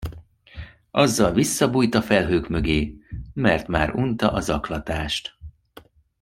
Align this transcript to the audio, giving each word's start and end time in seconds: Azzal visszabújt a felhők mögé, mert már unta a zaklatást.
Azzal 0.91 1.33
visszabújt 1.33 1.95
a 1.95 2.01
felhők 2.01 2.47
mögé, 2.49 2.97
mert 3.33 3.67
már 3.67 3.93
unta 3.95 4.31
a 4.31 4.39
zaklatást. 4.39 5.37